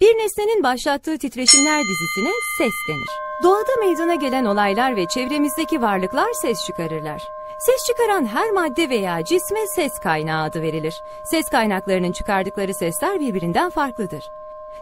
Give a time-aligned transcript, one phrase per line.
[0.00, 3.08] Bir nesnenin başlattığı titreşimler dizisine ses denir.
[3.42, 7.22] Doğada meydana gelen olaylar ve çevremizdeki varlıklar ses çıkarırlar.
[7.58, 11.02] Ses çıkaran her madde veya cisme ses kaynağı adı verilir.
[11.24, 14.24] Ses kaynaklarının çıkardıkları sesler birbirinden farklıdır.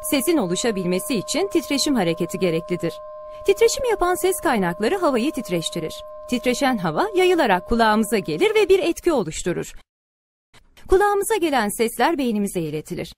[0.02, 2.95] Sesin oluşabilmesi için titreşim hareketi gereklidir.
[3.46, 5.95] Titreşim yapan ses kaynakları havayı titreştirir.
[6.30, 9.73] Titreşen hava yayılarak kulağımıza gelir ve bir etki oluşturur.
[10.88, 13.12] Kulağımıza gelen sesler beynimize iletilir.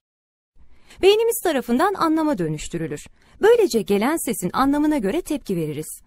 [1.02, 3.06] Beynimiz tarafından anlama dönüştürülür.
[3.42, 6.00] Böylece gelen sesin anlamına göre tepki veririz.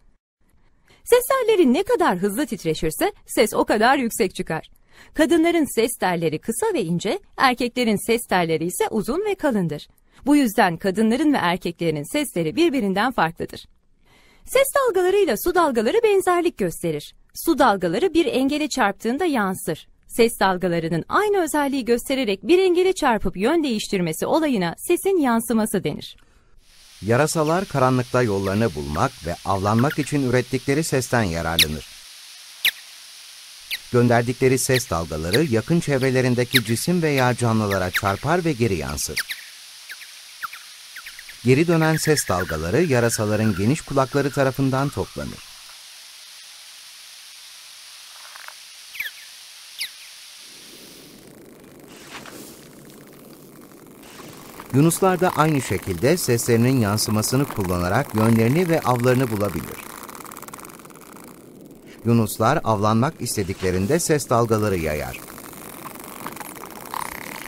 [1.04, 4.70] Ses telleri ne kadar hızlı titreşirse ses o kadar yüksek çıkar.
[5.14, 9.88] Kadınların ses telleri kısa ve ince, erkeklerin ses telleri ise uzun ve kalındır.
[10.26, 13.66] Bu yüzden kadınların ve erkeklerin sesleri birbirinden farklıdır.
[14.46, 17.16] Ses dalgalarıyla su dalgaları benzerlik gösterir.
[17.46, 19.88] Su dalgaları bir engele çarptığında yansır.
[20.16, 26.18] Ses dalgalarının aynı özelliği göstererek bir engele çarpıp yön değiştirmesi olayına sesin yansıması denir.
[27.02, 31.88] Yarasalar karanlıkta yollarını bulmak ve avlanmak için ürettikleri sesten yararlanır.
[33.92, 39.20] Gönderdikleri ses dalgaları yakın çevrelerindeki cisim veya canlılara çarpar ve geri yansır.
[41.46, 45.53] Geri dönen ses dalgaları yarasaların geniş kulakları tarafından toplanır.
[54.74, 59.78] Yunuslar da aynı şekilde seslerinin yansımasını kullanarak yönlerini ve avlarını bulabilir.
[62.06, 65.20] Yunuslar avlanmak istediklerinde ses dalgaları yayar.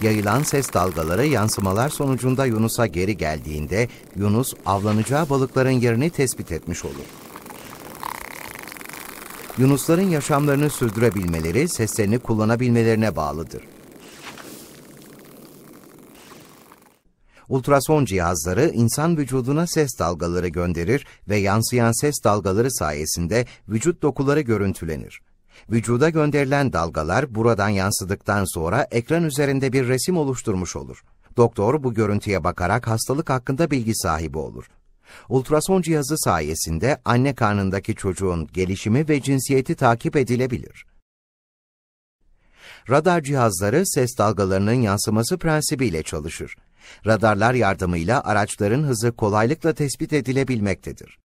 [0.02, 7.06] Yayılan ses dalgaları yansımalar sonucunda Yunus'a geri geldiğinde Yunus avlanacağı balıkların yerini tespit etmiş olur.
[9.58, 13.62] Yunusların yaşamlarını sürdürebilmeleri seslerini kullanabilmelerine bağlıdır.
[17.50, 25.22] Ultrason cihazları insan vücuduna ses dalgaları gönderir ve yansıyan ses dalgaları sayesinde vücut dokuları görüntülenir.
[25.70, 31.04] Vücuda gönderilen dalgalar buradan yansıdıktan sonra ekran üzerinde bir resim oluşturmuş olur.
[31.38, 34.66] Doktor bu görüntüye bakarak hastalık hakkında bilgi sahibi olur.
[35.30, 40.86] Ultrason cihazı sayesinde anne karnındaki çocuğun gelişimi ve cinsiyeti takip edilebilir.
[42.90, 46.56] Radar cihazları ses dalgalarının yansıması prensibiyle çalışır.
[47.06, 51.20] Radarlar yardımıyla araçların hızı kolaylıkla tespit edilebilmektedir.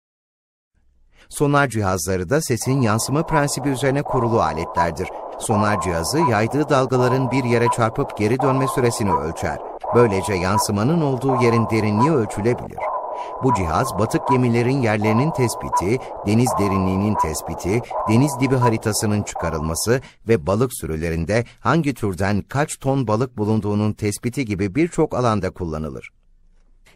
[1.29, 5.09] Sonar cihazları da sesin yansıma prensibi üzerine kurulu aletlerdir.
[5.39, 9.57] Sonar cihazı yaydığı dalgaların bir yere çarpıp geri dönme süresini ölçer.
[9.95, 12.98] Böylece yansımanın olduğu yerin derinliği ölçülebilir.
[13.43, 15.97] Bu cihaz batık gemilerin yerlerinin tespiti,
[16.27, 23.37] deniz derinliğinin tespiti, deniz dibi haritasının çıkarılması ve balık sürülerinde hangi türden kaç ton balık
[23.37, 26.11] bulunduğunun tespiti gibi birçok alanda kullanılır.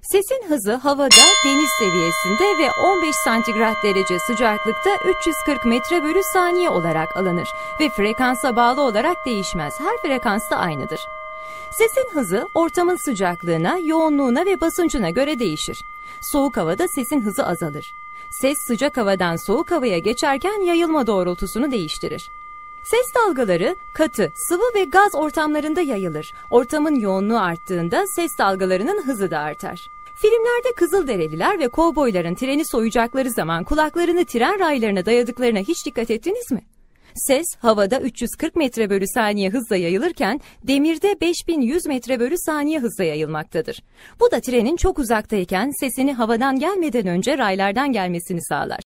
[0.01, 7.17] Sesin hızı havada deniz seviyesinde ve 15 santigrat derece sıcaklıkta 340 metre bölü saniye olarak
[7.17, 7.47] alınır
[7.79, 9.73] ve frekansa bağlı olarak değişmez.
[9.79, 10.99] Her frekans da aynıdır.
[11.71, 15.77] Sesin hızı ortamın sıcaklığına, yoğunluğuna ve basıncına göre değişir.
[16.31, 17.93] Soğuk havada sesin hızı azalır.
[18.29, 22.29] Ses sıcak havadan soğuk havaya geçerken yayılma doğrultusunu değiştirir.
[22.83, 26.33] Ses dalgaları katı, sıvı ve gaz ortamlarında yayılır.
[26.49, 29.87] Ortamın yoğunluğu arttığında ses dalgalarının hızı da artar.
[30.15, 36.61] Filmlerde Kızılderililer ve kovboyların treni soyacakları zaman kulaklarını tren raylarına dayadıklarına hiç dikkat ettiniz mi?
[37.15, 43.83] Ses havada 340 metre bölü saniye hızla yayılırken demirde 5100 metre bölü saniye hızla yayılmaktadır.
[44.19, 48.81] Bu da trenin çok uzaktayken sesini havadan gelmeden önce raylardan gelmesini sağlar.